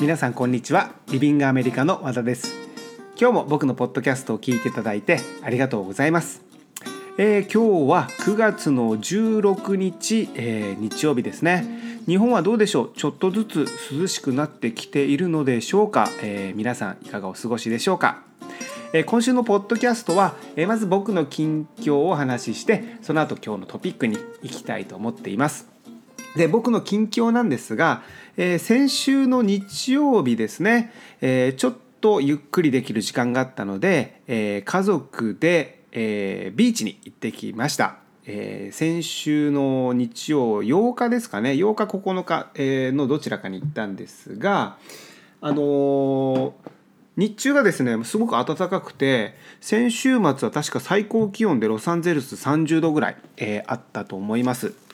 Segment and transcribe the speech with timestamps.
[0.00, 0.90] 皆さんこんにちは。
[1.10, 2.54] リビングアメリカの和田です。
[3.18, 6.42] 今日も僕のポッドキャストを聞いていただいてありがとうございます、
[7.16, 11.64] えー今日は9月の16日、えー日曜日ですね。
[12.06, 12.92] 日本はどうでしょう？
[12.94, 18.22] ちょっとずつ涼しくなってきているのでしょうか、えー皆さんいかがお過ごしでしょうか？
[18.92, 25.74] え今週のポッドキャストは、えまず僕の近況をお話ししてその後今日のトピックに行きたいと思っています。
[26.36, 28.02] で僕の近況なんですが、
[28.36, 37.96] えー先週の日曜日ですね、えーちょっとゆっくりできる時間があったので、えー家族で、えビーチに行ってきました。
[38.26, 44.78] え先週の日曜8日ですかね8日9日、えのどちらかに行ったんですが
[45.40, 46.54] あの
[47.16, 54.85] 日中がですねすごく暖かくて先週末は確か最高気温でロサンゼルス30度ぐらい、えあったと思います。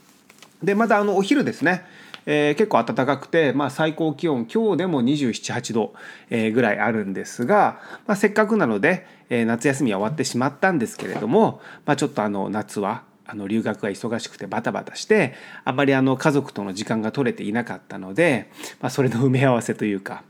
[0.62, 1.84] でまたあのお昼ですね、
[2.26, 5.94] えー結構暖かくて、まあ、最高気温今日でも278度、
[6.30, 20.22] えーぐらいあるんですが、まあ、せっかくなので、えー夏休みは終わってしまったんですけれども、まあ、ちょっとあの夏はあの留学が忙しくてバタバタしてあまりあの家族との時間が取れていなかったので、まあ、それの埋め合わせというか。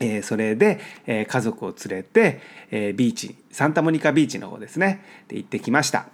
[0.00, 2.40] えーそれで、えー家族を連れて、
[2.72, 6.08] えービーチサンタモニカビーチの方ですねで行ってきました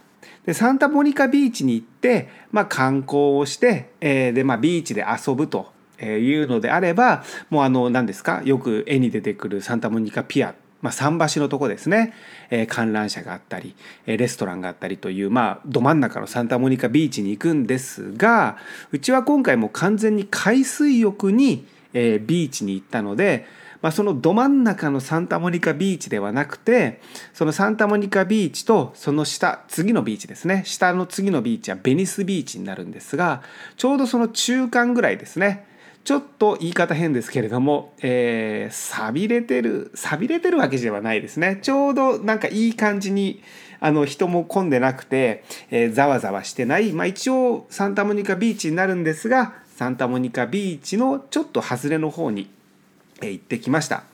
[0.47, 8.43] でサンタモニカビーチに行って、まあ、観光をして、えーで、まあ、ビーチで遊ぶというのであればもうあの何ですか？
[8.45, 12.15] よく絵に出てくるサンタモニカピアまあ、桟橋のとこですね、
[12.49, 13.75] えー観覧車があったり
[14.07, 18.57] レストランがあったりという、まあ、ど真ん中のサンタモニカビーチに行くんですが
[18.91, 23.45] うちは今回も完全に海水浴に、えービーチに行ったので、
[23.83, 27.01] まあ、そのど真ん中のサンタモニカビーチではなくて
[27.33, 30.63] そのサンタモニカビーチとその下次のビーチですね。
[30.67, 33.43] 下の次のビーチはベニスビーチになるんですが
[33.77, 35.67] ちょうどその中間ぐらいですね。
[36.03, 41.59] ちょっと言い方変ですけれども、えー、錆びれてる錆びれてるわけではないですね。
[41.63, 43.43] ちょうどなんかいい感じに
[43.81, 52.51] あの人も混んでなくて、えざわざわしてない、まあ、一応サンタモニカビーチになるんですがサンタモニカビーチのちょっと外れの方に
[53.29, 54.05] 行ってきました。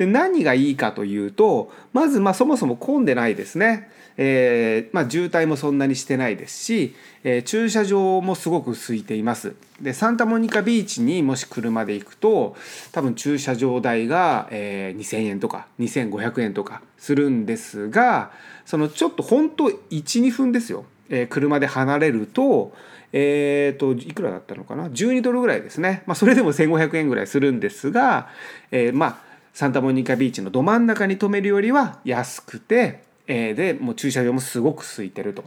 [0.00, 9.54] で何がいいかというとまずまそもそも混んでないですね、えーまあ、渋滞もそんなにしてないですし、えー駐車場もすごく空いています。
[9.82, 12.56] でサンタモニカビーチにもし車で行くと
[12.92, 18.30] 多分駐車場代が、えー2,000円とか2,500円とかするんですが
[18.64, 22.72] そのちょっとほんと12分ですよ、え車で離れると
[23.12, 28.28] えー、といくらだったのかな？12ドルぐらいですね、まあ、それでも1500円ぐらいするんですが、
[28.70, 35.44] えーまあサンタモニカビーチのど真ん中に止めるよりは安くて、えーでもう駐車場もすごく空いてると。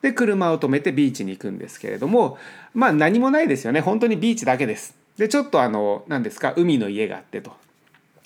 [0.00, 2.38] で車を止めてビーチに行くんですけれども
[2.72, 4.96] まあ何もないですよね本当にビーチだけです。
[5.16, 6.54] でちょっとあの何ですか？
[6.56, 7.52] 海の家があってと。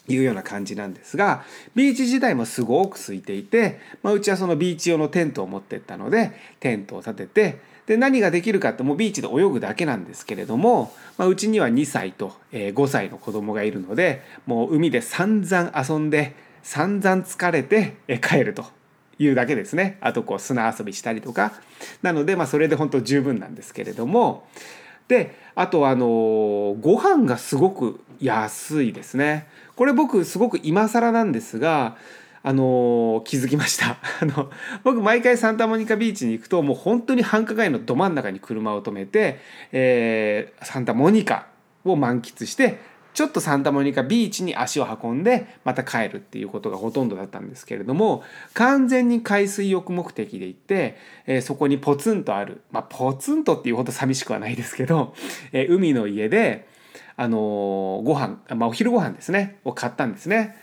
[0.09, 1.45] いうような感じなんですが
[1.77, 18.65] ビーチ自体もすごく空いていて、まあ、うちはそのビーチ用のテントを持ってったのでテントを立ててで何ができるかってもうビーチで泳ぐだけなんですけれども、まあ、うちには2歳と5歳の子供がいるのでもう海で散々遊んで散々疲れて帰ると
[19.19, 19.99] いうだけですね。
[20.01, 21.53] あとこう砂遊びしたりとか。
[22.03, 24.47] なのでまあそれで本当十分なんですけれども。
[25.09, 29.49] であとあのご飯がすごく安いですね。
[29.75, 31.97] これ僕すごく今更なんですが
[32.45, 34.51] あの気づきました あの
[34.83, 39.39] 僕毎回サンタモニカビーチに行くともう本当に繁華街のど真ん中に車を止めて、
[39.71, 41.47] えーサンタモニカ
[41.85, 42.79] を満喫して
[43.15, 48.23] ちょっとサンタモニカビーチに足を運んでまた帰るっていうことがほとんどだったんですけれども
[48.55, 55.15] 完全に海水浴目的で行って、えーそこにポツンとあるまあポツンとっていうほど寂しくはないですけど、
[55.53, 56.67] えー海の家で
[57.17, 60.57] あのーご飯まあお昼ご飯ですねを買ったんですね。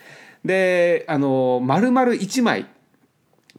[0.46, 2.68] であの丸々1枚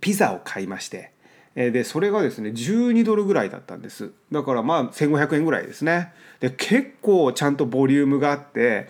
[0.00, 1.12] ピザを買いまして
[1.54, 4.12] でそれがですね12ドルぐらいだったんです。
[4.32, 6.12] だからまあ1500円ぐらいですね。
[6.38, 8.88] で結構ちゃんとボリュームがあって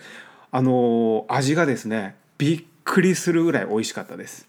[0.51, 4.47] あの味がですねびっくりするぐらい美味しかったです。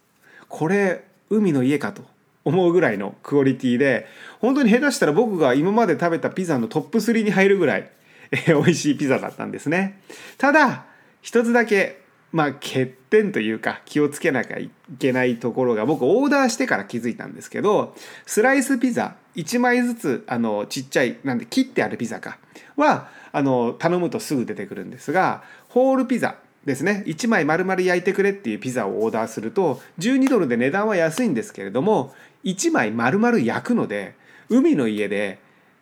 [0.49, 2.05] これ海の家かと
[2.44, 4.06] 思うぐらいのクオリティで
[4.40, 7.90] 本当に下手したら僕が今まで食べたピザのトップ3に入るぐらい、
[8.31, 10.00] えー美味しいピザだったんですね。
[10.37, 10.84] ただ
[11.22, 12.01] 一つだけ
[12.32, 17.94] まあ欠点というか気をつけなきゃいけないところが僕オーダーしてから気づいたんですけど
[18.26, 22.38] スライスピザ1枚ずつあのちっちゃいなんで切ってあるピザか
[22.76, 32.14] はあの頼むとすぐ出てくるんですがホールピザですね1枚丸々焼いてくれっていうピザをオーダーすると12ドルで値段は安いんですけれども
[32.44, 34.14] 1枚丸々焼くので
[34.49, 35.38] 海の家で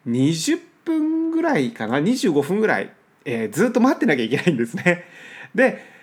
[0.07, 2.93] 20分ぐらいかな？25分ぐらい
[3.25, 5.05] えーずっと待ってなきゃいけないんですね。
[5.55, 6.00] で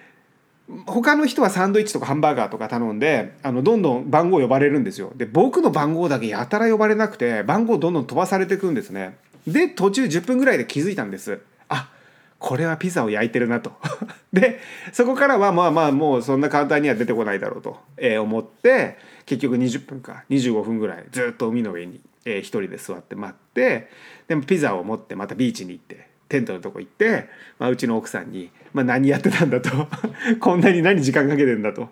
[0.85, 5.11] 他の人はサンドイッチとかハンバーガーとか頼んであのどんどん番号呼ばれるんですよ。
[5.15, 9.17] で僕の番号だけやたら呼ばれなくて番号どんどん飛ばされていくんですね。
[9.47, 11.39] で途中10分ぐらいで気づいたんです。
[11.69, 11.89] あ
[12.37, 13.71] これはピザを焼いてるなと。
[14.33, 14.59] で
[14.91, 23.89] そこからはまあまあもうそんな簡単には出てこないだろうと、えー思って結局20分か25分ぐらいずっと海の上に、えー一人で座って待って
[24.27, 27.29] でもピザを持ってまたビーチに行ってテントのとこ行って、
[27.59, 29.69] まあ、うちの奥さんに「まあ、何やってたんだ」と
[30.39, 31.89] 「こんなに何時間かけてんだ」と。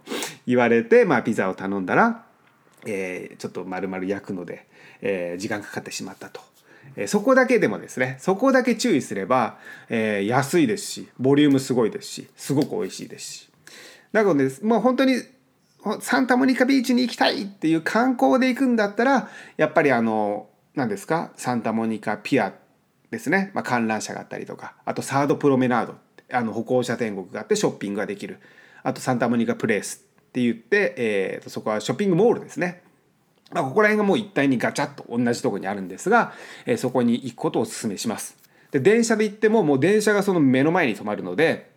[0.47, 2.23] 言われて、まあ、ピザを頼んだら、
[2.85, 4.67] えーちょっと丸々焼くので、
[5.01, 6.41] えー時間かかってしまったと。
[6.95, 9.57] えーそこだけでもですねそこだけ注意すれば、
[9.89, 13.49] えー安いですしボリュームすごいですしすごく美味しいですし。
[14.11, 15.15] だからねもう本当に
[15.99, 22.64] サンタモニカビーチに行きたいっていう観光で行くんだったらやっぱりあの何ですかサンタモニカピアって
[23.15, 25.95] ですね、まあ、観覧車があったりとかあとサードプロメナード
[26.31, 28.39] あの歩行者天国があってショッピングができる
[28.83, 32.83] あとサンタモニカプレイスって言って、えーとそこはショッピングモールですね
[33.51, 36.33] まあ、ここら辺がもう一体にガチャッと同じとこにあるんですが、
[36.65, 38.37] えーそこに行くことをお勧めします。
[38.71, 41.71] で電車で行ってももう電車がその目の前に止まるので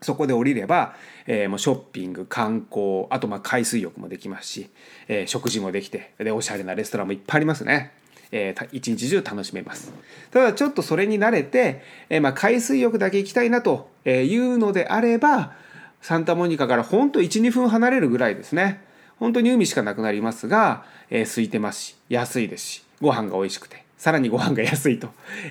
[0.00, 0.96] そこで降りれば、
[1.26, 4.70] えーもうショッピング観光あとまあ海水浴もできますし、
[5.08, 7.92] えー食事もできてでおしゃれなレストランもいっぱいありますね。
[8.32, 9.92] えー一日中楽しめます
[10.30, 15.52] ただちょっとそれに慣れて、えーまあ、海水浴だけ行きたいなというのであれば
[16.00, 18.82] サンタモニカからほんと12分離れるぐらいですね
[19.18, 25.08] 本当に海しかなくなりますが、えー空いてますし安いですしご飯が美味しくてさらにご飯が安いと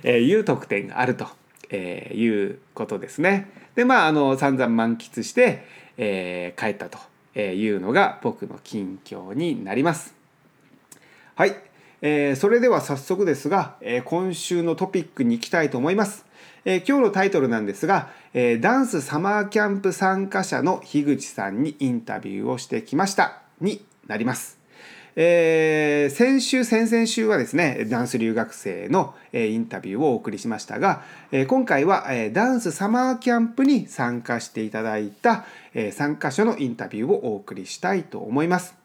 [0.08, 1.28] いう特典があると
[1.70, 3.48] えーいうことですね。
[3.76, 5.66] でまああの散々満喫して、
[5.98, 6.98] えー帰ったと
[7.40, 10.16] いうのが僕の近況になります。
[11.36, 11.56] はい、
[12.02, 16.26] えーそれでは早速ですが、えー今週のトピックに行きたいと思います。
[16.66, 24.58] えー今日のタイトルなんですが、えーダンスサマーキャンプ参加者の樋口さんにインタビューをしてきましたになります。
[25.16, 31.04] えー先週先々週はですねダンス留学生の、えーインタビューをお送りしましたが、
[31.34, 35.44] えー今回は、えーダンスサマーキャンプに参加していただいた、
[35.74, 38.79] えー参加者のインタビューをお送りしたいと思います。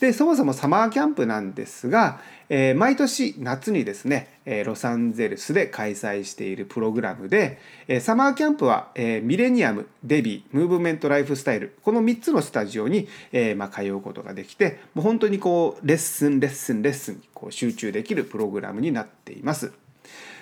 [0.00, 19.72] でそもそもサマーキャンプなんですが、えー毎年夏にですね、えーロサンゼルスで開催しているプログラムで、えーサマーキャンプは、えーミレニアムデビームーブメントライフスタイルこの3つのスタジオに、えーまあ、通うことができてもう本当にこうレッスンレッスンレッスンにこう集中できるプログラムになっています。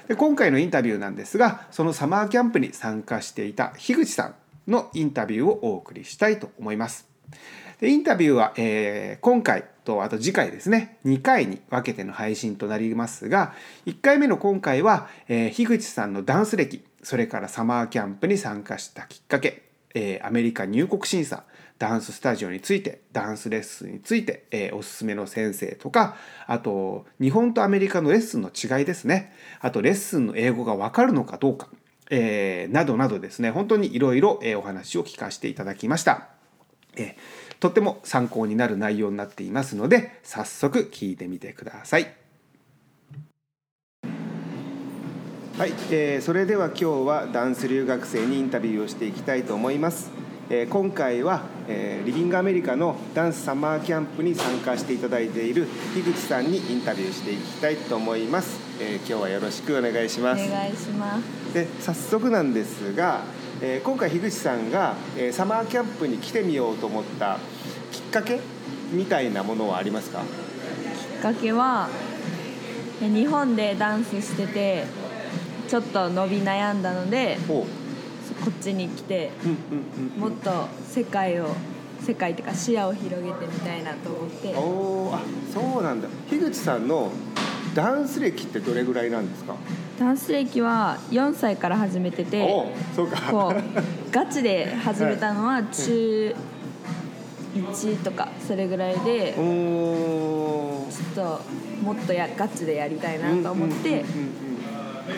[0.07, 4.35] で今回のインタビューなんですがそのサマーキャンプに参加していた樋口さん
[4.71, 7.09] のインタビューをお送りしたいと思います。
[7.81, 10.99] でインタビューは、えー今回とあと次回ですね。
[11.07, 13.55] 2回に分けての配信となりますが
[13.87, 19.63] 1回目の今回は、えー樋口さんのダンス歴それからサマーキャンプに参加したきっかけ、
[19.95, 21.45] えーアメリカ入国審査
[21.79, 26.17] ダンススタジオについてダンスレッスンについて、えーおすすめの先生とか
[26.47, 29.33] あと日本とアメリカのレッスンの違いですね。
[29.61, 31.69] あとレッスンの英語がわかるのかどうか、
[32.11, 33.51] えーなどなどですね。
[33.51, 36.29] 本当にいろいろお話を聞かせていただきました。
[36.97, 42.15] えーとっても参考になる内容になっていますので早速聞いてみてください。
[45.59, 50.11] はい、えーそれでは今日はダンス留学生にインタビューをしていきたいと思います。
[50.51, 58.57] えー今回は、えーリビングアメリカのダンスサマーキャンプに参加していただいている樋口さんにインタビューしていきたいと思います。
[58.81, 60.49] えー今日はよろしくお願いしおます。
[60.49, 61.55] 願いします。
[61.55, 63.23] で早速なんですが、
[63.61, 67.39] えー今回樋口さんが、えーサマーキャンプに来てみようと思った
[67.93, 68.41] きっかけ
[68.93, 70.21] みたいなものはありますか？
[70.21, 71.89] きっかけは
[73.03, 74.85] え日本でダンスしてて
[75.69, 77.67] ちょっと伸び悩んだのでこ
[78.49, 79.57] っちに来てうんうん
[80.17, 80.21] うん。
[80.21, 81.55] もっと世界を
[82.01, 84.55] 世界っていうか視野を広げてみたいなと思って。
[84.55, 85.21] おーあ
[85.53, 86.09] そうなんだ。
[86.31, 87.11] 樋口さんの
[87.75, 89.57] ダンス歴ってどれぐらいなんですか？
[89.99, 92.49] ダンス歴は4歳から始めてて
[92.95, 93.21] そうか。
[93.31, 93.63] こう
[94.13, 96.35] ガチで始めたのは中
[97.55, 101.41] 1とかそれぐらいでちょっと
[101.83, 104.05] もっとやガチでやりたいなと思ってこ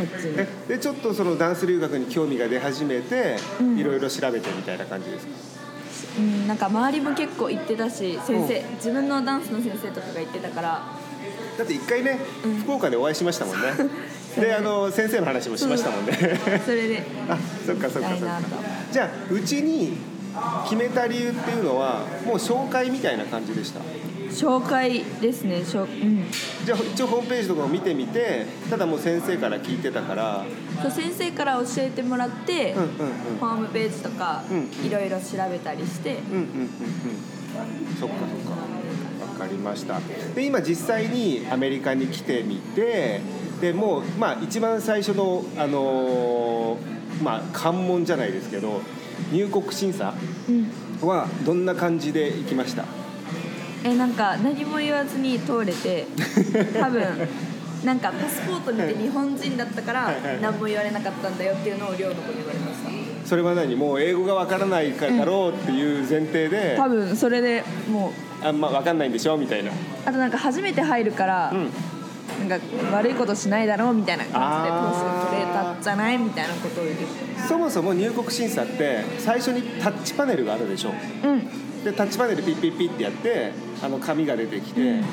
[0.05, 0.35] っちに。
[0.39, 3.79] えでちょっとそのダンス留学に興味が出始めて、うん。
[3.79, 5.33] いろいろ調べてみたいな感じですか？
[6.19, 8.75] うん、なんか周りも結構行ってたし先生うん。
[8.77, 10.83] 自分のダンスの先生とかが行ってたから。
[11.59, 12.55] だって一回ね、うん。
[12.57, 13.69] 福岡でお会いしましたもんね
[14.39, 16.13] であの先生の話もしましたもんね。
[16.65, 17.03] それで。
[17.29, 18.41] あそっかそっかそっか。
[18.93, 19.97] じゃあうちに
[20.65, 23.81] 決めた理由っていうのはもう紹介みたいな感じでした？
[24.31, 25.65] 紹介ですね。
[25.65, 26.25] しょ、うん、
[26.65, 30.45] じゃあ一応ホームページとかを見てみてただもう先生から聞いてたから。
[30.83, 32.89] そう先生から教えてもらって、うんうん
[33.41, 36.71] ホームページとかうんいろいろ調べたりして、うんうんうんうん。
[37.99, 38.61] そっかそっか。
[39.33, 39.99] 分かりました。
[40.35, 43.21] で今実際にアメリカに来てみて
[43.61, 48.81] でもうまあ一番最初のあのーまあ関門じゃないですけど
[49.33, 50.15] 入国審査
[50.49, 50.53] う
[51.05, 52.85] ん、はどんな感じで行きました？
[53.85, 56.07] えなんか何も言わずに通れて
[56.81, 57.03] 多分
[57.85, 62.91] なんかパスポート見て日本人だったから何も言われなかったんだよっていうのを寮の子に言われました。
[63.27, 63.77] それは何？
[63.77, 68.13] もう英語がわからないからだろうっていう前提で、多分それでも
[68.43, 69.37] うあんま分かんないんでしょ？
[69.37, 69.71] みたいな。
[70.05, 71.69] あとなんか初めて入るから、うん
[72.49, 77.05] なんか悪いことしないだろうみたいな感じであー通してくれたんじゃないみたいなことを言って。
[77.49, 80.91] そもそも入国審査って最初にタッチパネルがあるでしょ。
[80.91, 81.85] うん。
[81.85, 85.05] でタッチパネルピッピッピッってやってあの紙が出てきて、うん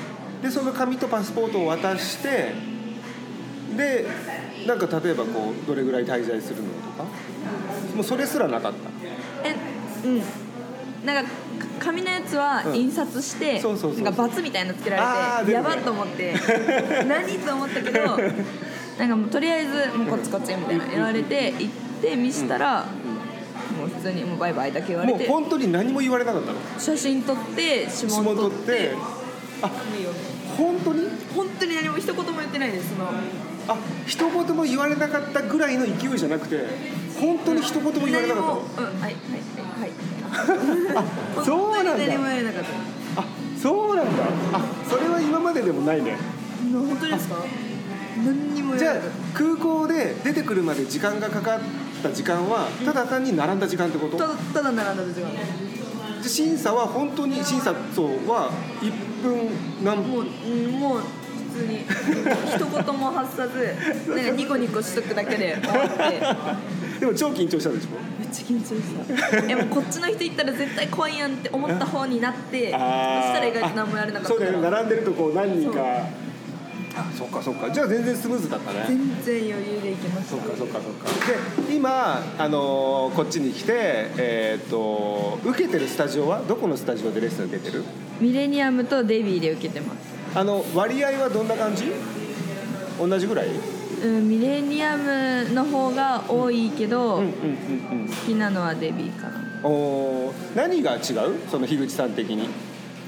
[0.42, 2.54] でその紙とパスポートを渡して
[3.76, 4.06] で
[4.68, 7.04] なんか例えばこうどれぐらい滞在するのとか
[7.96, 8.90] もうそれすらなかった
[9.44, 9.56] え
[10.06, 10.22] うん
[11.06, 11.38] なんかか
[11.80, 12.76] 紙のやつはうん。
[12.76, 14.04] 印刷して、そうそうそう。
[14.04, 16.34] なんかバツみたいなのつけられてやばっと思って
[17.08, 18.18] 何と思ったけど
[19.00, 22.86] なんかもうとりあえずもうこっちこっちみたいな言われて行って見したら、
[23.78, 26.58] もう普通にもうバイバイだけ言われてもう本当に何も言われなかったの？
[26.80, 28.66] 写真撮って指指紋紋撮って。
[28.66, 28.92] て
[29.62, 29.70] あ
[30.58, 31.08] 本当に？
[31.36, 33.10] 本当に何も一言も言ってないですその。
[33.70, 36.66] あ一言も言われなかったぐらいの勢いじゃなくて
[37.20, 38.62] 本当に一言も言われなかったの？
[38.78, 39.14] うんはいはい
[40.96, 41.92] あそうなんだ。
[41.94, 43.22] 本当に何も言われなかった。
[43.22, 43.26] あ
[43.62, 44.12] そうなんだ。
[44.54, 46.16] あそれは今まででもないね。
[46.72, 47.36] 本当ですか？
[48.26, 51.60] 何にも言じゃあわれなかっ空港で出てくるまで時間がかかっ
[52.02, 54.18] た時間はただ単に並んだ時間ってこと？
[54.18, 55.30] たただただ並んだ時間。
[56.24, 58.50] で審査は本当に審査層は
[58.82, 59.50] 1分
[59.84, 61.86] 何もううんもう普通に。
[61.86, 66.20] 一言も発さずなんかニコニコしとくだけで終わって
[67.00, 67.88] でも超緊張したでしょ
[68.32, 69.46] ちゃ緊張した。
[69.46, 74.30] いやもうこっちの人行ったら絶対怖いやんって思った方になってそしたら意外と何もやれなかった。
[74.30, 75.82] そうだ並んでるとこう何人か。
[77.00, 77.70] あそっかそっか。
[77.70, 78.86] じゃあ全然スムーズだったね。
[78.88, 80.30] 全然余裕で行けました。
[80.32, 81.62] そっかそっかそっか。
[81.68, 83.74] で今、あのーこっちに来て、
[84.18, 87.84] えーっと受けてるスタジオはどこのスタジオでレッスン受けてる？
[88.20, 89.98] ミレニアムとデビーで受けてます。
[90.34, 91.92] あの割合はどんな感じ？
[93.00, 93.50] 同じぐらい？
[94.04, 97.24] うんミレニアムの方が多いけど、好
[98.26, 99.40] きなのはデビーかな。
[99.40, 101.02] うんおー何が違う？
[101.50, 102.48] その樋口さん的に。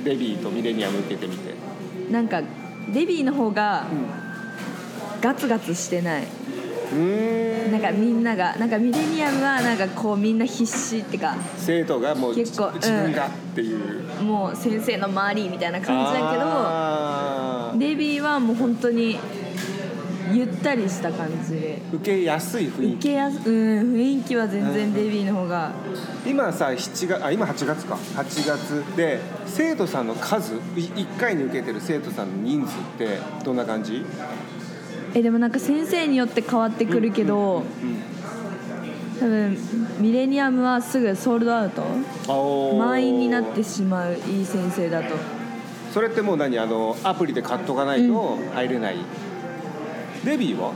[0.03, 1.53] デビーとミレニアム受けてみて。
[2.09, 2.41] なんか
[2.93, 3.85] デビーの方が
[5.21, 6.27] ガツガツしてない。
[6.93, 7.71] うん。
[7.71, 11.35] なんかみんながなんかミレニアムはなんかこうみんな必死ってか。
[11.57, 19.19] 生徒がもう結構自分がっていう、もう先生の周りみたいな感じだけどデビーはもう本当に
[20.31, 21.81] ゆったりした感じで。
[21.93, 22.93] 受けやすい雰囲気。
[22.95, 23.51] 受けやすう
[23.83, 25.71] ん雰囲気は全然デビーの方が。
[26.25, 27.95] 今さ7月あ今8月か。
[27.95, 34.05] 8月で生徒さんの数1回に受けてる生徒さんの人数ってどんな感じ？
[35.15, 37.63] えでもなんか先生によって変わってくるけど
[39.19, 39.57] 多分
[39.99, 41.83] ミレニアムはすぐソールドアウト？
[42.77, 45.15] 満員になってしまういい先生だと。
[45.93, 46.59] それってもう何？
[46.59, 48.97] あのアプリで買っとかないと入れない、
[50.25, 50.73] デビーは、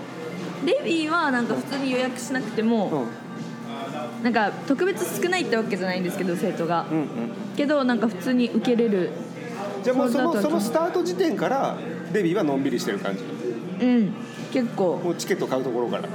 [0.66, 3.06] デビーはなんか普通に予約しなくても、
[4.24, 6.86] なんか特別少ないってわけじゃないんですけど生徒が。
[6.90, 7.08] うんうん。
[7.58, 9.10] けどなんか普通に受けれる。
[9.84, 11.78] じゃあもうそのそのスタート時点から
[12.14, 13.24] デビーはのんびりしてる感じ？
[13.86, 14.14] うん。
[14.54, 15.02] 結構。
[15.04, 16.08] もうチケット買うところから。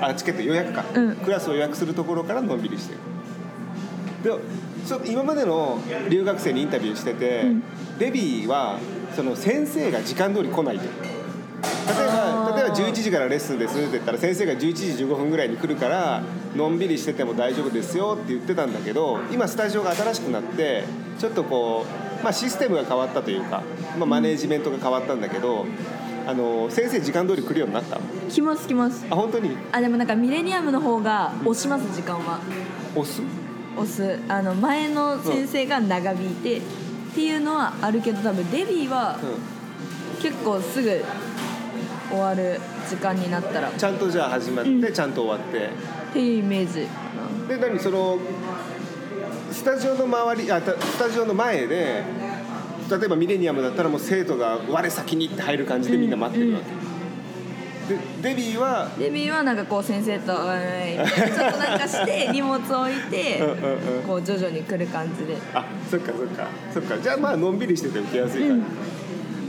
[0.00, 1.16] あチケット予約か、うん。
[1.16, 3.00] クラスを予約するところからのんびりしてる。
[4.22, 7.62] で今までの留学生にインタビューしてて、うん。
[7.98, 8.78] デビーは
[9.14, 10.84] その先生が時間通り来ないと。
[10.84, 10.88] 例
[12.04, 12.39] えば
[12.76, 16.22] 例えば11時からレッスンですって言ったら先生が11時15分ぐらいに来るから
[16.56, 20.84] のんびりしてても大丈夫ですよって言ってたんだけど今スタジオが新しくなって
[21.18, 21.84] ちょっとこ
[22.20, 23.62] う、まあ、システムが変わったというか、
[23.98, 25.66] まあ、マネージメントが変わったんだけど、
[26.26, 27.98] あの先生時間通り来るようになった
[28.30, 29.04] 来ます来ます。
[29.10, 29.56] あ本当に？
[29.72, 32.40] あでもなんかミレニアムの方が押します時間は。
[32.94, 33.22] 押す？
[33.76, 34.18] 押す。
[34.28, 36.60] あの前の先生が長引いて、っ
[37.14, 39.18] ていうのはあるけど多分デビーは
[40.18, 41.04] う結構すぐ
[42.10, 43.70] 終わる時間になったら。
[43.70, 44.92] ちゃんとじゃあ始まって、うん。
[44.92, 45.70] ちゃんと終わって。
[46.12, 46.88] ていうイメージ
[47.48, 48.18] で何その
[49.52, 52.02] スタジオの周りあたスタジオの前で
[52.90, 58.90] 例えばミレニアムだったらもう生徒が我先にって入る感じでみんな待ってるわけ、でデビーは？
[58.98, 60.58] デビーはなんかこう先生と「おい」
[60.98, 64.02] みたいなちょっとなんかして荷物置いてうんうんうん。
[64.02, 65.36] こう徐々に来る感じで。
[65.54, 66.48] あそっかそっか。
[66.74, 66.98] そっか。
[66.98, 68.60] じゃあまあのんびりしてて受けやすいから、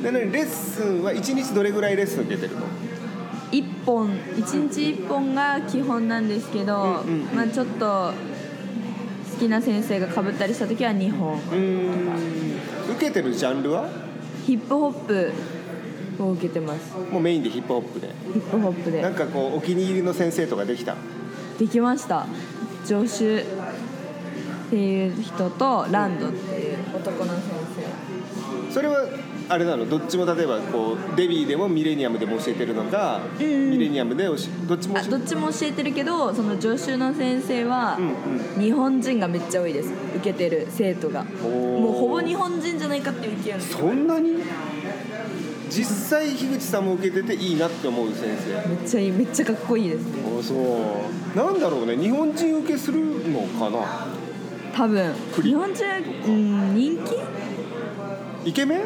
[0.01, 2.61] レッスンは1日どれぐらいレッスン受けてるの
[3.51, 7.35] ？1本1日1本が基本なんですけど、うんうんうん。
[7.35, 8.13] まあちょっと
[9.33, 11.39] 好きな先生がかぶったりした時は2本
[12.95, 13.89] 受けてるジャンルは？
[14.45, 15.31] ヒップホップ
[16.23, 16.97] を受けてます。
[17.11, 18.07] もうメインでヒップホップで。
[18.33, 19.01] ヒップホップで。
[19.01, 20.95] なんかこうお気に入りの先生とかできた？
[21.59, 22.25] できました。
[22.85, 23.45] 助手っ
[24.71, 27.43] ていう人とランドっていう男の先
[28.71, 29.05] それは
[29.51, 29.89] あれなの？
[29.89, 33.45] どっちも例えばこうデビーでもミレニアムでも教えてるのか、うん。
[33.45, 34.37] うんミレニアムでどっ
[34.77, 41.23] ちもどっちも教えてるけどその助手の先生はうん日本人がめっちゃ多いです受けてる生徒が。
[41.23, 44.37] もうほぼ日本人じゃないかっていう勢いのそんなに？
[45.69, 48.67] 実際樋口さんも受けてていいなって思う先生。
[48.69, 50.05] めっちゃいいめっちゃかっこいいです。
[50.05, 51.37] あそう。
[51.37, 51.95] なんだろうね。
[51.97, 54.07] 日本人受けするのかな？
[54.73, 55.13] 多分。
[55.41, 55.85] 日本人
[56.27, 58.49] うん人気？
[58.49, 58.79] イケメン？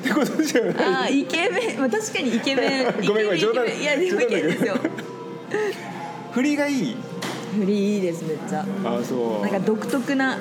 [0.00, 0.74] ってことじゃない。
[0.78, 2.84] あーイケメン、まあ、確かにイケメン。
[3.06, 4.76] ごめんごめん冗談いやでもイケメンですよ。
[6.32, 6.96] 振りがいい？
[7.58, 8.64] 振りいいですめっちゃ。
[8.84, 9.42] あそう。
[9.42, 10.38] なんか独特な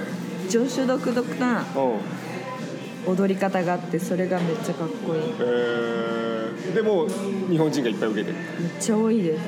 [0.48, 3.13] 助手独特なうん。
[3.13, 5.22] 踊り方があってそれがめっちゃかっこいい。
[5.39, 6.74] えー。
[6.75, 7.08] でも
[7.50, 8.38] 日本人がいっぱい受けてる。
[8.60, 9.42] めっちゃ多いです。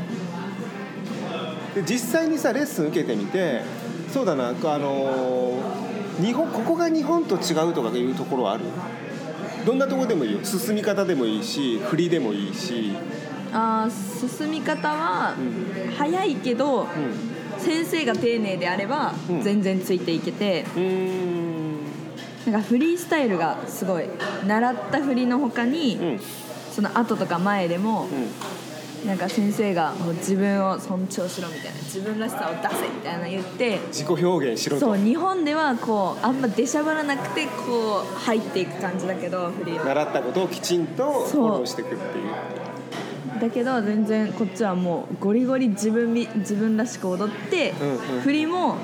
[1.75, 3.61] で実際にさレッスン受けてみて
[4.13, 8.63] そうだなあのー日本ここが日本と違うとかいうところはある？
[9.65, 10.39] どんなところでもいいよ。
[10.43, 12.93] 進み方でもいいし振りでもいいし。
[13.53, 15.91] あー進み方はうん。
[15.97, 16.87] 早いけどうん。
[17.59, 19.41] 先生が丁寧であればうん。
[19.41, 21.71] 全然ついていけてうーん。
[22.45, 24.05] なんかフリースタイルがすごい。
[24.47, 26.19] 習った振りの他にうん。
[26.71, 28.27] その後とか前でもうん
[29.05, 34.85] なんか先生がもう自分を尊重しろみたいな自分らしさを出せみたいな言って自己表現しろと。
[34.85, 39.85] そう日本ではこうあんま出しゃばらなくてこう入っていく感じだけどフリーは。
[39.85, 42.31] 習ったことをきちんとフォローしていくっていう。
[43.41, 48.21] だけど全然こっちはもうゴリゴリ自分み自分らしく踊って、うんうん。
[48.21, 48.75] 振りも、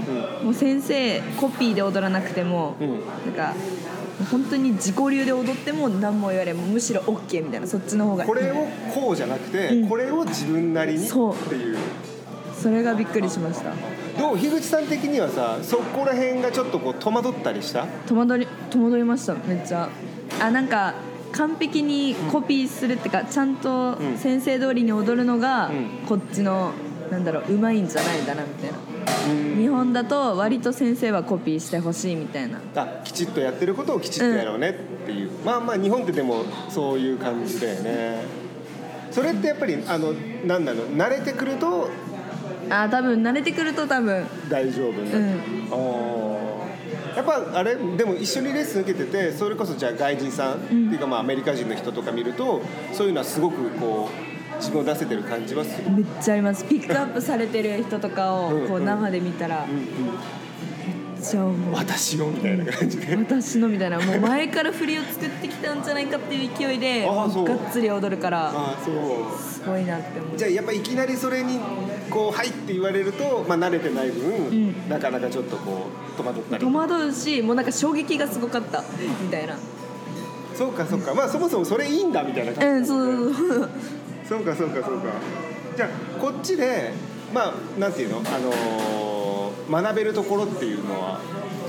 [0.43, 2.89] もう先生コピーで踊らなくても、うん。
[2.89, 2.99] なん
[3.35, 3.53] か
[4.31, 8.25] 本当に自己流で踊っても何も言われんむしろ OK みたいなそっちの方が。
[8.25, 8.55] これを
[8.93, 9.89] こうじゃなくて、うん。
[9.89, 11.33] これを自分なりにってそう。
[11.53, 11.77] いう。
[12.53, 13.71] それがびっくりしました。
[14.19, 17.85] どう樋口さん的にはさそこら辺がちょっとこう戸惑ったりした？
[18.07, 19.89] 戸惑り戸惑いましためっちゃ。
[20.41, 20.95] あなんか
[21.33, 24.17] 完璧にコピーするってかちゃんとうん。
[24.17, 26.07] 先生通りに踊るのがうん。
[26.07, 26.71] こっちの
[27.11, 28.77] なんだろううまいんじゃないんだなみたいな
[29.57, 32.59] 日本だと割と先生はコピーしてほしいみたいな。
[32.75, 34.73] あきちっとやってることをきちっとやろうねっ
[35.05, 38.21] ていう、まあまあ日本ってでもそういう感じだよね。
[39.11, 40.13] それってやっぱりあの
[40.45, 40.83] なんなの？
[40.89, 41.89] 慣れてくると
[42.69, 44.25] あ多分慣れてくると多分。
[44.49, 45.37] 大丈夫になる、うん。
[47.15, 52.61] やっぱあれでも一緒にレッスン受けててそれこそじゃあ外人さん、っていうかまあアメリカ人の人とか見ると
[52.93, 67.29] そういうのはすごくこう自分を出せてる感じはする、めっちゃありますピックアップされてる人とかをこう生で見たらうんうん、じゃあもう私よみたいな感じで、私のみたいなもう前から振りを作ってきたんじゃないかっていう勢いでがっ
[67.71, 71.59] つり踊るからああそうすごいなって思うじゃあやっぱいきなりそれに
[72.09, 78.83] こう「はい」って言われると、まあ、慣れてない分、んなかなかちょっとこう戸惑ったり戸惑うしもうなんか衝撃がすごかった
[79.21, 79.55] みたいな
[80.55, 83.69] そうかそうかまあそもそもそれいいんだみたいな感じ、うんそうそうそう
[84.27, 85.13] そうかそうかそうか。
[85.75, 86.91] じゃあこっちで
[87.33, 89.27] まあなんていうの、あのー
[89.69, 91.19] 学べるところっていうのは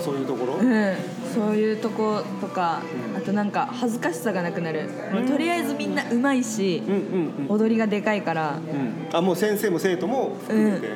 [0.03, 0.97] そういうところ、うん、
[1.35, 2.81] そういうとことか
[3.17, 7.47] あとなんか恥ずかしさがなくなる、もうとりあえずみんなうまいしうん、うんうん。
[7.49, 9.09] 踊りがでかいから、うん。
[9.13, 10.91] あもう先生も生徒も含めて、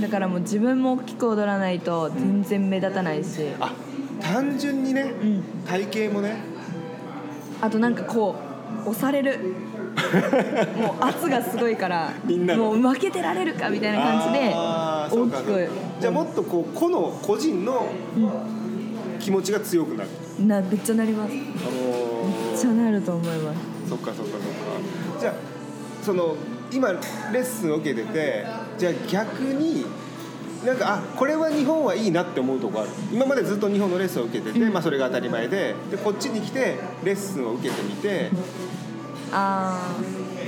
[0.00, 3.72] だからもう自分も大きく踊らないと全然目立たないし、あ
[4.22, 5.42] 単純にね、ん。
[5.66, 6.36] 体型もね。
[7.60, 8.36] あとなんかこ
[8.86, 9.38] う押される
[10.76, 12.12] もう圧がすごいから
[12.56, 15.38] もう負けてられるかみたいな感じであーそうか。
[15.38, 15.68] 大きく。
[16.00, 17.86] じゃあもっとこう個の個人の
[19.20, 20.10] 気持ちが強くなる、
[20.46, 21.34] なめっちゃなります。
[21.34, 22.58] めっあのー。
[22.58, 23.88] ちゃなると思います。
[23.88, 25.20] そっかそっかそっか。
[25.20, 25.34] じゃあ
[26.02, 26.36] その
[26.72, 28.44] 今レッスンを受けてて
[28.78, 29.86] じゃあ逆に
[30.64, 32.90] なんかあこれは日本はいいなって思うとこある。
[33.12, 38.30] 今までずっと日本のレッスンを受けてて、まあ、それが当たり前ででこっちに来てレッスンを受けてみて
[39.32, 39.96] あ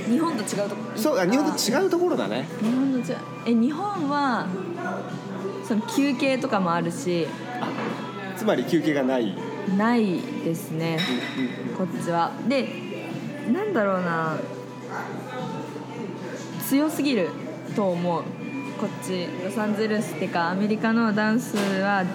[0.05, 0.81] ー日本と違うとこ。
[0.95, 2.47] そうあ日本と違うところだね。
[2.61, 3.05] 日本の違う。
[3.45, 4.47] え日本は
[5.67, 7.27] その休憩とかもあるし。
[8.37, 9.35] つまり休憩がない、
[9.77, 10.99] ないですね。
[11.77, 12.31] こっちは。
[12.47, 12.69] で
[13.51, 14.37] なんだろうな。
[16.67, 17.29] 強すぎる
[17.75, 18.23] と思う
[18.79, 22.05] こっちロサンゼルスってかアメリカのダンスは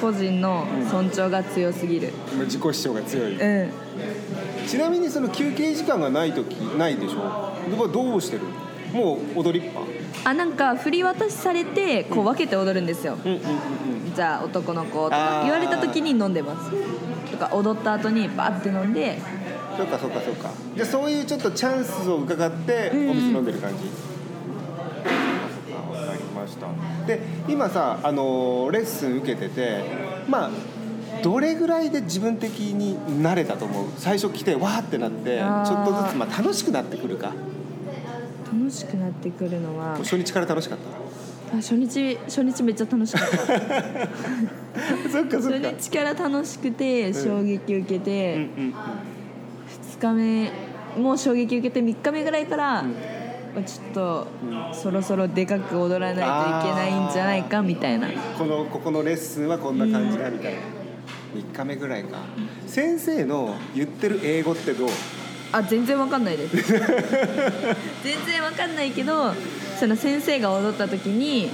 [0.00, 2.12] 個人の尊重が強すぎる。
[2.44, 3.70] 自己主張が強い、うん。
[4.66, 7.52] ちなみにその休憩時間がない時ないでしょ？
[7.76, 8.44] どどうしてる？
[8.92, 10.30] もう踊りっぱ？
[10.30, 13.42] あなんか振り渡しされてこう分けて踊るんですよ、うんうんうん
[14.14, 15.42] じゃあ男の子とあかー。
[15.44, 16.70] 言われた時に飲んでます。
[17.30, 19.18] とか踊った後にバーって飲んで。
[19.74, 20.50] そうかそうかそうか。
[20.76, 23.08] じゃあそういうちょっとチャンスを伺っておうん。
[23.08, 23.90] うん水飲んでる感じ、わかり
[26.42, 26.66] ました。
[27.06, 29.84] で今さあのレッスン受けてて
[30.28, 30.50] まあ
[31.22, 33.86] どれぐらいで自分的に慣れたと思う？
[33.96, 37.32] 最初来てわーってなってちょっとずつまあ楽しくなってくるか。
[38.52, 40.78] 楽しくなってくるのは初日から楽しかっ
[41.52, 43.36] あ初日初日めっちゃ楽しかった。
[43.36, 44.08] た
[45.10, 48.74] そっかそっ初か日から楽しくて衝撃受けうんて、うん。
[49.98, 50.52] 2日目
[51.02, 52.94] もう衝撃受けて3日目ぐらいから、うん
[53.60, 54.26] ちょっと、
[54.72, 56.14] そろそろでかく踊らない
[56.62, 58.08] といけないんじゃないかみたいな。
[58.38, 60.60] このここのレッスンはこんな感じだみたいな。
[61.34, 62.18] 3日目ぐらいか。
[62.66, 64.88] 先生の言ってる英語ってどう？
[65.52, 66.56] あ全然わかんないです。
[68.02, 69.34] 全然わかんないけど
[69.78, 71.50] その先生が踊った時に、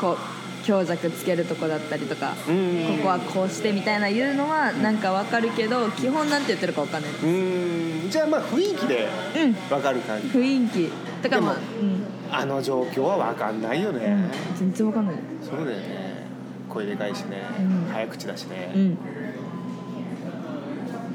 [0.00, 7.26] こう強弱つけるとこだったりとか、うんここはこうしてみたいな言うのはなんかわかるけど基本なんて言ってるかわかんないです。
[7.26, 8.10] うーん。
[8.10, 9.56] じゃあまあ雰囲気でうん。
[9.74, 10.28] わかる感じ。
[10.28, 10.90] 雰囲気
[11.24, 11.52] だからま
[12.30, 14.06] ああの状況はわかんないよね、
[14.52, 15.16] うん、全然わかんない。
[15.42, 16.26] そうだよね。
[16.68, 17.92] 声でかいしね、うん。
[17.92, 18.98] 早口だしね、うん。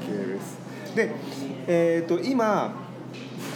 [0.00, 0.58] OK です
[0.96, 1.12] で
[1.66, 2.72] えっ、と今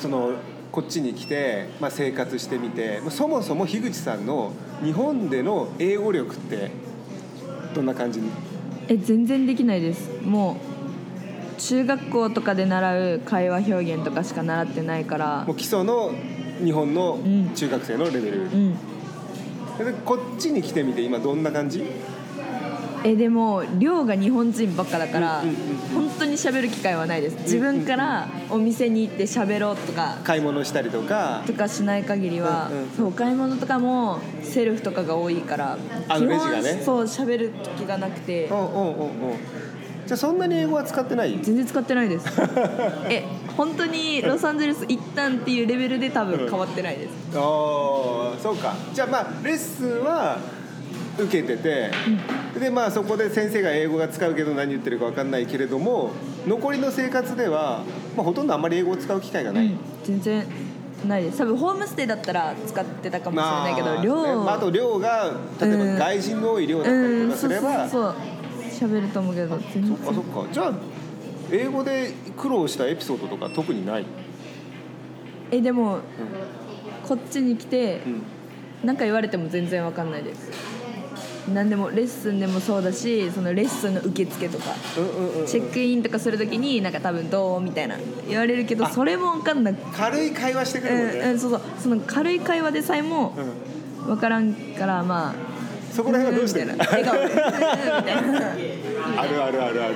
[0.00, 0.32] その
[0.70, 6.70] こっちに来て、まあ、生活してみてまあそもそも樋口さんの日本での英語力って
[7.74, 8.20] どんな感じ？
[8.20, 8.30] に
[8.88, 10.10] え全然できないです。
[10.22, 10.58] も
[11.56, 15.44] う中学校とかで習う会話表現とかしか習ってないから。
[15.46, 16.12] もう基礎の
[16.62, 18.72] 日本のん中学生のレベル、うん。
[18.74, 18.78] で
[20.04, 21.84] こっちに来てみて今どんな感じ？
[23.06, 27.36] えでも寮が日本人ばっかだからうんうんうん本当に喋る機会はないです。
[27.42, 31.42] 自分からお店に行って喋ろうとか買い物したりとか。
[31.46, 35.76] とかしない限りは、うんうんそうお買い物とかもセルフとかが多いから
[36.08, 36.82] あのレジがね。
[36.82, 38.46] そう喋る時がなくて。
[38.46, 39.10] うんうんうんうん。
[40.06, 41.38] じゃあそんなに英語は使ってない？
[41.42, 42.26] 全然使ってないです。
[43.10, 43.24] え
[43.56, 47.10] 本当にロサンゼルス行ったんっていうレベルで多分変わってないです。
[47.34, 48.74] ああそうか。
[48.92, 50.38] じゃあまあレッスンは
[51.18, 51.90] 受けてて、
[52.58, 56.10] でまあそこで先生が英語が使うけど何言ってるか分かんないけれども
[56.46, 57.84] 残りの生活では、
[58.16, 59.78] まあ、ほとんどあんまり英語を使う機会がない、うん。
[60.02, 60.44] 全然
[61.06, 61.38] ないです。
[61.38, 65.98] 多分ホームステイだったら使ってたかもしれないけどまあ寮、ねまあ、あと寮が例えばうん。
[65.98, 68.14] 外人の多い寮だったりうんそうとかすれば、そう
[68.72, 68.90] そう。
[68.90, 69.86] 喋ると思うけど全然。
[69.86, 70.52] そっかそっか。
[70.52, 70.72] じゃあ
[71.50, 74.06] 英語で苦労したエピソードとか特にない、
[75.50, 75.98] えでも
[77.06, 78.22] こっちに来てうん。
[78.84, 80.50] 何か言われても全然わかんないです。
[81.52, 84.64] 何でもレッスンでもそうだしそのレッスンの受付とか
[84.96, 85.46] うんうんうんうん。
[85.46, 87.96] チェックインとかするときになんか多分どうみたいな
[88.28, 91.60] 言われるけどあそれも分かんなく軽い会話してくうるもんね、んうんそうそう。
[91.78, 94.06] その軽い会話でさえもうん。
[94.06, 95.34] 分からんからまあ
[95.94, 96.72] そこら辺はどうしてる？
[96.72, 97.10] んみたいな。
[97.12, 98.52] 笑顔でうんみたいな。
[99.22, 99.94] あるあるあるある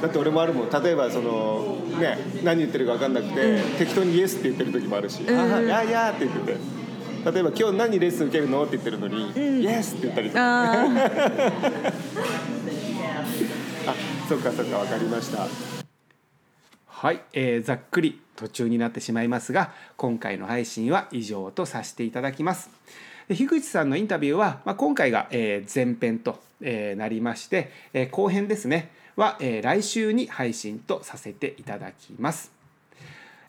[0.00, 0.70] だって俺もあるもん。
[0.70, 5.38] 例えばそのね何言ってるか分かんなくて、適当に「イエス」って言ってる時もあるし「うん。
[5.38, 6.80] ああいやいや」って言ってて。
[7.22, 9.62] 例えば「今日何レッスン受けるの?」って言ってるのに「ん。
[9.62, 10.72] イエス」って言ったりとか。
[10.72, 10.86] あ
[13.86, 13.94] あ
[14.28, 15.46] そっかそっか分かりました。
[16.86, 22.70] はい、えーざっくり途中になってしまいますが今回の配信は以上とさせていただきます。
[23.28, 32.52] で樋口さんのインタビューは、まあ、今回が、えー前編と、えーなりまして、えー後編ですねは、えー来週に配信とさせていただきます。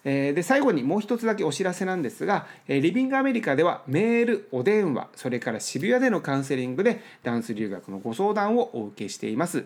[0.03, 9.65] えーで最後にもう一つだけお知らせなんですが、えーリビングアメリカではメールお電話それから渋谷でのカウンセリングでダンス留学のご相談をお受けしています。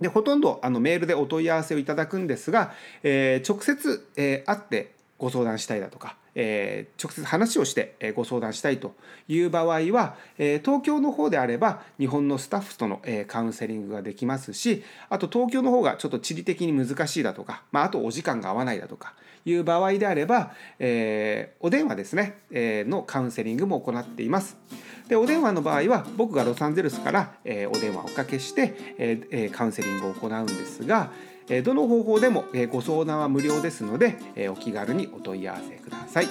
[0.00, 8.94] でほとんどあのメールでお問い合わせをいただくんですが、えー直接、えー会ってご相談したいだとか、えー直接話をしてご相談したいと
[9.28, 24.56] いう場合は、えー東京の方であれば日本のスタッフとの、えーカウンセリングができますしあと東京の方がちょっと地理的に難しいだとか、まあ、あとお時間が合わないだとかいう場合であれば、えーお電話ですね、えーのカウンセリングも行っています。
[25.08, 31.10] でお電話の場合は僕がロサンゼルスから、えーお電話をおかけして、えーカウンセリングを行うんですが、
[31.62, 36.28] どの方法でも、えご相談は無料ですので、えお気軽にお問い合わせください。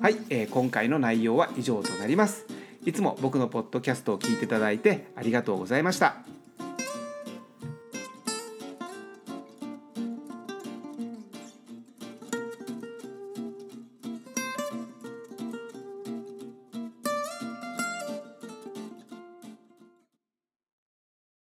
[0.00, 2.46] はい、え今回の内容は以上となります。
[2.84, 6.37] いつも僕のポッドキャストを聞いていただいてありがとうございました。